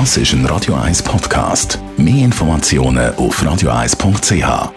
Das 0.00 0.16
ist 0.16 0.32
ein 0.32 0.44
Radio 0.46 0.74
1 0.74 1.04
Podcast. 1.04 1.78
Mehr 1.96 2.24
Informationen 2.24 3.14
auf 3.14 3.40
radio1.ch. 3.40 4.72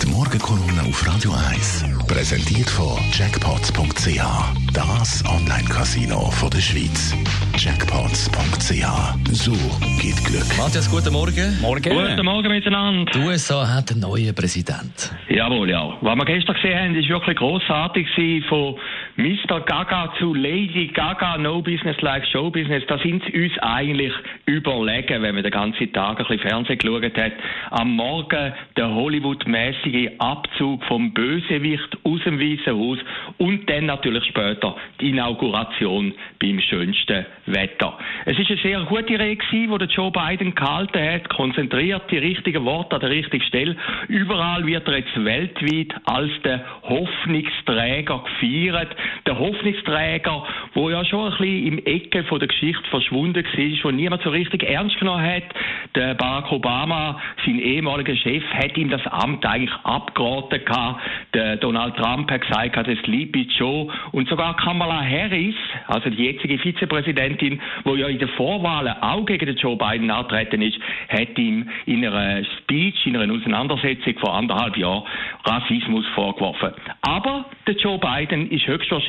Die 0.00 0.06
Morgenkolumne 0.06 0.82
auf 0.88 1.04
Radio 1.08 1.32
1 1.50 1.86
präsentiert 2.06 2.70
von 2.70 2.96
Jackpots.ch. 3.10 4.22
Das 4.72 5.24
Online-Casino 5.26 6.32
der 6.52 6.60
Schweiz. 6.60 7.12
Jackpots.ch. 7.58 9.32
So 9.32 9.54
geht 10.00 10.24
Glück. 10.24 10.46
Matthias, 10.56 10.88
guten 10.88 11.12
Morgen. 11.12 11.60
Morgen. 11.60 11.82
Guten 11.82 12.24
Morgen 12.24 12.48
miteinander. 12.48 13.10
Die 13.12 13.18
USA 13.18 13.66
hat 13.66 13.90
einen 13.90 14.02
neuen 14.02 14.32
Präsident. 14.36 15.12
Jawohl, 15.28 15.68
ja. 15.68 15.96
Was 16.00 16.16
wir 16.16 16.24
gestern 16.26 16.54
gesehen 16.54 16.78
haben, 16.78 16.94
ist 16.94 17.08
wirklich 17.08 17.36
grossartig 17.36 18.06
von 18.48 18.76
Mr. 19.20 19.60
Gaga 19.66 20.14
zu 20.18 20.32
Lady 20.32 20.86
Gaga, 20.94 21.36
No 21.36 21.60
Business 21.60 22.00
Like 22.00 22.24
Show 22.32 22.50
Business. 22.50 22.82
Da 22.86 22.96
sind 22.96 23.22
sie 23.26 23.42
uns 23.42 23.52
eigentlich 23.58 24.14
überlegen, 24.46 25.20
wenn 25.20 25.34
man 25.34 25.44
den 25.44 25.52
ganzen 25.52 25.92
Tag 25.92 26.18
ein 26.18 26.26
bisschen 26.26 26.38
Fernsehen 26.38 26.78
geschaut 26.78 27.18
hat. 27.18 27.32
Am 27.70 27.96
Morgen 27.96 28.54
der 28.78 28.94
Hollywood-mäßige 28.94 30.12
Abzug 30.16 30.82
vom 30.84 31.12
Bösewicht 31.12 31.98
aus 32.02 32.20
dem 32.24 32.40
Weißen 32.40 32.72
Haus 32.72 32.98
und 33.36 33.68
dann 33.68 33.86
natürlich 33.86 34.24
später 34.24 34.74
die 35.02 35.10
Inauguration 35.10 36.14
beim 36.38 36.58
schönsten 36.58 37.26
Wetter. 37.44 37.98
Es 38.24 38.38
ist 38.38 38.50
eine 38.50 38.60
sehr 38.62 38.80
gute 38.84 39.18
Rede 39.18 39.42
die 39.50 39.94
Joe 39.94 40.10
Biden 40.10 40.54
gehalten 40.54 40.98
hat, 40.98 41.28
konzentriert 41.28 42.10
die 42.10 42.18
richtigen 42.18 42.64
Worte 42.64 42.94
an 42.94 43.00
der 43.00 43.10
richtigen 43.10 43.44
Stelle. 43.44 43.76
Überall 44.08 44.64
wird 44.64 44.88
er 44.88 44.96
jetzt 44.96 45.24
weltweit 45.24 45.94
als 46.06 46.30
der 46.42 46.64
Hoffnungsträger 46.84 48.24
gefeiert. 48.24 48.96
Der 49.26 49.38
Hoffnungsträger, 49.38 50.44
wo 50.74 50.90
ja 50.90 51.04
schon 51.04 51.32
ein 51.32 51.38
bisschen 51.38 51.66
im 51.66 51.78
Ecke 51.84 52.24
von 52.24 52.38
der 52.38 52.48
Geschichte 52.48 52.82
verschwunden 52.90 53.44
war, 53.44 53.84
wo 53.84 53.90
niemand 53.90 54.22
so 54.22 54.30
richtig 54.30 54.62
ernst 54.62 54.98
genommen 54.98 55.22
hat. 55.22 55.42
Der 55.94 56.14
Barack 56.14 56.50
Obama, 56.52 57.20
sein 57.44 57.58
ehemaliger 57.58 58.16
Chef, 58.16 58.42
hat 58.52 58.76
ihm 58.76 58.90
das 58.90 59.06
Amt 59.06 59.44
eigentlich 59.44 59.74
abgeraten 59.84 60.64
gehabt. 60.64 61.00
Der 61.34 61.56
Donald 61.56 61.96
Trump 61.96 62.30
hat 62.30 62.42
gesagt, 62.42 62.76
das 62.76 63.06
liebe 63.06 63.40
Joe. 63.58 63.88
Und 64.12 64.28
sogar 64.28 64.56
Kamala 64.56 65.02
Harris, 65.02 65.56
also 65.86 66.10
die 66.10 66.24
jetzige 66.24 66.58
Vizepräsidentin, 66.58 67.60
wo 67.84 67.96
ja 67.96 68.08
in 68.08 68.18
den 68.18 68.28
Vorwahlen 68.30 68.94
auch 69.00 69.24
gegen 69.26 69.46
den 69.46 69.56
Joe 69.56 69.76
Biden 69.76 70.10
antreten 70.10 70.62
ist, 70.62 70.78
hat 71.08 71.38
ihm 71.38 71.68
in 71.86 72.06
einer 72.06 72.44
Speech, 72.44 73.06
in 73.06 73.16
einer 73.16 73.32
Auseinandersetzung 73.32 74.14
vor 74.18 74.34
anderthalb 74.34 74.76
Jahren 74.76 75.02
Rassismus 75.44 76.06
vorgeworfen. 76.14 76.72
Aber 77.02 77.46
der 77.66 77.74
Joe 77.76 77.98
Biden 77.98 78.50
ist 78.50 78.66
höchstwahrscheinlich 78.66 78.99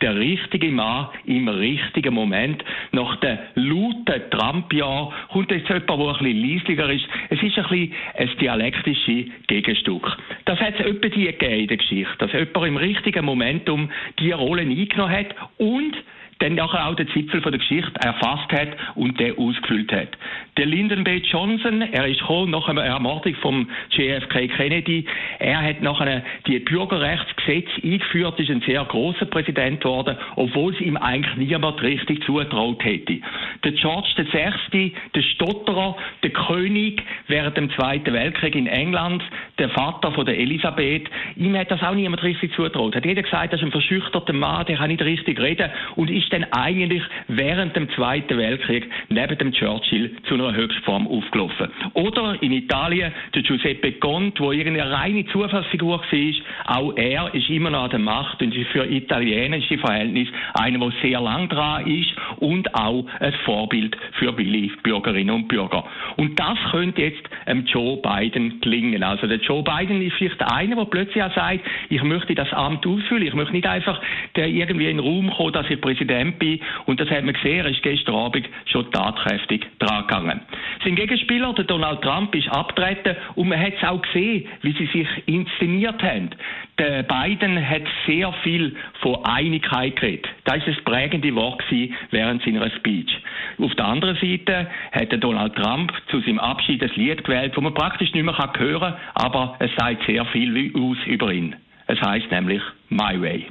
der 0.00 0.16
richtige 0.16 0.70
Mann 0.70 1.08
im 1.26 1.48
richtigen 1.48 2.14
Moment. 2.14 2.64
Nach 2.92 3.16
dem 3.16 3.38
lauten 3.54 4.30
Trump-Jahr 4.30 5.12
kommt 5.32 5.50
jetzt 5.50 5.68
jemand, 5.68 5.88
der 5.88 5.98
ein 5.98 6.18
bisschen 6.18 6.50
leislicher 6.50 6.90
ist. 6.90 7.04
Es 7.30 7.42
ist 7.42 7.58
ein 7.58 7.64
bisschen 7.64 7.92
ein 8.16 8.30
dialektisches 8.40 9.26
Gegenstück. 9.46 10.16
Das 10.44 10.58
hat 10.60 10.74
es 10.78 10.86
etwa 10.86 11.08
die 11.08 11.24
gegeben 11.26 11.60
in 11.60 11.66
der 11.68 11.76
Geschichte, 11.76 12.14
dass 12.18 12.32
jemand 12.32 12.66
im 12.66 12.76
richtigen 12.76 13.24
Momentum 13.24 13.90
die 14.18 14.32
Rolle 14.32 14.62
eingenommen 14.62 15.12
hat 15.12 15.34
und 15.58 15.94
dann 16.38 16.58
auch 16.60 16.94
den 16.94 17.08
Zipfel 17.08 17.40
der 17.40 17.58
Geschichte 17.58 17.92
erfasst 18.00 18.50
hat 18.52 18.68
und 18.94 19.18
der 19.18 19.38
ausgefüllt 19.38 19.92
hat. 19.92 20.16
Der 20.58 20.66
Lyndon 20.66 21.04
B. 21.04 21.18
Johnson, 21.18 21.82
er 21.82 22.08
ist 22.08 22.18
gekommen 22.18 22.50
nach 22.50 22.66
einer 22.66 22.82
Ermordung 22.82 23.32
vom 23.36 23.70
JFK 23.90 24.48
Kennedy. 24.48 25.04
Er 25.38 25.62
hat 25.62 25.82
nachher 25.82 26.24
die 26.48 26.58
Bürgerrechtsgesetze 26.58 27.70
eingeführt, 27.84 28.40
ist 28.40 28.50
ein 28.50 28.60
sehr 28.66 28.84
großer 28.84 29.26
Präsident 29.26 29.80
geworden, 29.80 30.16
obwohl 30.34 30.74
es 30.74 30.80
ihm 30.80 30.96
eigentlich 30.96 31.36
niemand 31.36 31.80
richtig 31.80 32.24
zutraut 32.24 32.84
hätte. 32.84 33.20
Der 33.62 33.70
George 33.70 34.08
VI., 34.16 34.94
der 35.14 35.22
Stotterer, 35.22 35.96
der 36.24 36.30
König 36.30 37.04
während 37.28 37.56
dem 37.56 37.70
Zweiten 37.76 38.12
Weltkrieg 38.12 38.56
in 38.56 38.66
England, 38.66 39.22
der 39.60 39.68
Vater 39.68 40.10
von 40.10 40.26
der 40.26 40.40
Elisabeth, 40.40 41.08
ihm 41.36 41.56
hat 41.56 41.70
das 41.70 41.84
auch 41.84 41.94
niemand 41.94 42.24
richtig 42.24 42.52
zutraut. 42.54 42.96
Hat 42.96 43.06
jeder 43.06 43.22
gesagt, 43.22 43.52
das 43.52 43.60
ist 43.60 43.66
ein 43.66 43.70
verschüchterter 43.70 44.32
Mann, 44.32 44.66
der 44.66 44.78
kann 44.78 44.88
nicht 44.88 45.02
richtig 45.02 45.38
reden 45.38 45.70
und 45.94 46.10
ist 46.10 46.32
dann 46.32 46.44
eigentlich 46.50 47.04
während 47.28 47.76
dem 47.76 47.88
Zweiten 47.90 48.36
Weltkrieg 48.36 48.90
neben 49.08 49.38
dem 49.38 49.52
Churchill 49.52 50.16
zu 50.26 50.34
einer 50.34 50.47
Höchstform 50.54 51.06
aufgelaufen. 51.06 51.68
Oder 51.94 52.42
in 52.42 52.52
Italien 52.52 53.12
der 53.34 53.42
Giuseppe 53.42 53.92
Conte, 53.92 54.42
wo 54.42 54.52
irgendeine 54.52 54.90
reine 54.90 55.26
Zufallsfigur 55.26 56.00
war, 56.00 56.78
auch 56.78 56.96
er 56.96 57.34
ist 57.34 57.48
immer 57.50 57.70
noch 57.70 57.84
an 57.84 57.90
der 57.90 57.98
Macht 57.98 58.42
und 58.42 58.54
ist 58.54 58.68
für 58.70 58.84
italienische 58.84 59.78
Verhältnisse 59.78 60.32
einer, 60.54 60.78
der 60.78 60.92
sehr 61.02 61.20
lang 61.20 61.48
dran 61.48 61.86
ist 61.86 62.10
und 62.38 62.74
auch 62.74 63.04
ein 63.20 63.32
Vorbild 63.44 63.96
für 64.12 64.32
viele 64.34 64.68
Bürgerinnen 64.82 65.34
und 65.34 65.48
Bürger. 65.48 65.84
Und 66.16 66.38
das 66.38 66.58
könnte 66.70 67.02
jetzt 67.02 67.28
Joe 67.66 67.98
Biden 67.98 68.60
gelingen. 68.60 69.02
Also 69.02 69.26
der 69.26 69.38
Joe 69.38 69.62
Biden 69.62 70.02
ist 70.02 70.14
vielleicht 70.16 70.42
einer, 70.42 70.76
der 70.76 70.84
plötzlich 70.84 71.22
auch 71.22 71.34
sagt, 71.34 71.60
ich 71.88 72.02
möchte 72.02 72.34
das 72.34 72.52
Amt 72.52 72.86
ausfüllen, 72.86 73.26
ich 73.26 73.34
möchte 73.34 73.52
nicht 73.52 73.66
einfach 73.66 74.00
der 74.36 74.48
irgendwie 74.48 74.90
in 74.90 74.98
den 74.98 75.06
Raum 75.06 75.30
kommen, 75.30 75.52
dass 75.52 75.68
ich 75.68 75.80
Präsident 75.80 76.38
bin. 76.38 76.60
Und 76.86 77.00
das 77.00 77.08
hat 77.10 77.24
man 77.24 77.34
gesehen, 77.34 77.64
er 77.64 77.70
ist 77.70 77.82
gestern 77.82 78.14
Abend 78.14 78.48
schon 78.66 78.90
tatkräftig 78.90 79.66
dran 79.78 80.02
gegangen. 80.02 80.37
Sein 80.84 80.96
Gegenspieler, 80.96 81.52
der 81.54 81.64
Donald 81.64 82.02
Trump, 82.02 82.34
ist 82.34 82.48
abgetreten 82.48 83.16
und 83.34 83.48
man 83.48 83.60
hat 83.60 83.74
es 83.76 83.88
auch 83.88 84.00
gesehen, 84.02 84.46
wie 84.62 84.72
sie 84.72 84.86
sich 84.86 85.08
inszeniert 85.26 86.02
haben. 86.02 86.30
Der 86.78 87.02
Biden 87.02 87.58
hat 87.68 87.82
sehr 88.06 88.32
viel 88.44 88.76
von 89.00 89.24
Einigkeit 89.24 89.96
geredet. 89.96 90.26
Das 90.44 90.58
ist 90.58 90.78
das 90.78 90.84
prägende 90.84 91.34
Wort 91.34 91.62
während 92.10 92.42
seiner 92.44 92.70
Speech. 92.70 93.10
Auf 93.58 93.74
der 93.74 93.86
anderen 93.86 94.16
Seite 94.16 94.68
hat 94.92 95.22
Donald 95.22 95.56
Trump 95.56 95.92
zu 96.10 96.20
seinem 96.20 96.38
Abschied 96.38 96.82
ein 96.82 96.90
Lied 96.94 97.24
gewählt, 97.24 97.52
das 97.56 97.62
man 97.62 97.74
praktisch 97.74 98.12
nicht 98.12 98.24
mehr 98.24 98.38
hören 98.38 98.80
kann, 98.80 98.94
aber 99.14 99.56
es 99.58 99.70
sagt 99.76 100.06
sehr 100.06 100.24
viel 100.26 100.72
aus 100.74 100.98
über 101.06 101.32
ihn. 101.32 101.56
Es 101.86 102.00
heißt 102.00 102.30
nämlich 102.30 102.62
My 102.88 103.20
Way. 103.20 103.46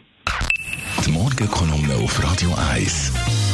Die 1.06 1.12
Morgenkolumne 1.12 1.96
auf 2.04 2.24
Radio 2.24 2.50
1. 2.74 3.47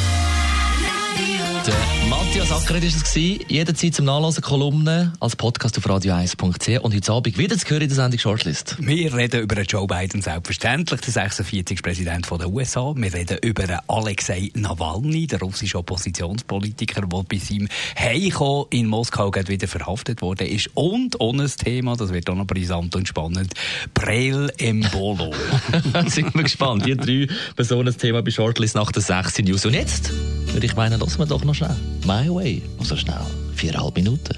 Der 1.66 2.09
Matthias 2.09 2.51
Ackeret 2.51 2.84
war 2.84 2.90
es. 2.90 3.13
Jederzeit 3.16 3.96
zum 3.96 4.06
Nachlesen 4.06 4.44
Kolumnen 4.44 5.13
als 5.22 5.38
Podcast 5.38 5.78
auf 5.78 5.85
radio1.ch 5.85 6.79
und 6.79 6.94
heute 6.94 7.12
Abend 7.13 7.38
wieder 7.38 7.57
zu 7.57 7.69
hören 7.69 7.84
in 7.84 7.88
der 7.88 7.96
Sendung 7.96 8.19
Shortlist. 8.19 8.75
Wir 8.81 9.13
reden 9.13 9.44
über 9.44 9.62
Joe 9.62 9.88
Biden 9.88 10.22
selbstverständlich, 10.22 11.00
der 11.00 11.13
46. 11.13 11.81
Präsident 11.81 12.29
der 12.29 12.50
USA. 12.50 12.94
Wir 12.97 13.13
reden 13.13 13.38
über 13.41 13.81
Alexei 13.88 14.51
Nawalny, 14.56 15.25
der 15.25 15.40
russische 15.40 15.78
Oppositionspolitiker, 15.78 17.01
der 17.01 17.24
bei 17.24 17.38
seinem 17.38 17.69
Heimkommen 17.97 18.66
in 18.72 18.88
Moskau 18.88 19.31
wieder 19.34 19.68
verhaftet 19.69 20.22
worden 20.22 20.47
ist. 20.47 20.69
Und 20.74 21.22
ohne 21.22 21.47
Thema, 21.47 21.95
das 21.95 22.12
wird 22.12 22.30
auch 22.30 22.35
noch 22.35 22.47
brisant 22.47 22.94
und 22.97 23.07
spannend, 23.07 23.53
Prel 23.94 24.51
Embolo. 24.57 25.34
Sind 26.07 26.35
wir 26.35 26.44
gespannt. 26.44 26.85
Die 26.85 26.97
drei 26.97 27.34
Personen 27.56 27.85
das 27.85 27.97
Thema 27.97 28.22
bei 28.22 28.31
Shortlist 28.31 28.75
nach 28.75 28.91
der 28.91 29.01
16 29.01 29.45
News. 29.45 29.66
Und 29.66 29.75
jetzt 29.75 30.12
würde 30.53 30.66
ich 30.66 30.75
meinen, 30.75 31.00
lassen 31.00 31.19
wir 31.19 31.25
doch 31.25 31.44
noch 31.44 31.56
schnell. 31.56 31.75
My 32.06 32.30
Way, 32.30 32.62
also 32.80 32.96
schnell, 32.96 33.22
viereinhalb 33.56 33.96
Minuten. 33.96 34.36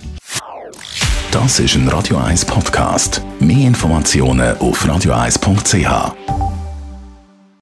Das 1.32 1.60
ist 1.60 1.76
ein 1.76 1.88
Radio 1.90 2.18
1 2.18 2.46
Podcast. 2.46 3.22
Mehr 3.40 3.68
Informationen 3.68 4.58
auf 4.58 4.86
radio1.ch. 4.86 6.45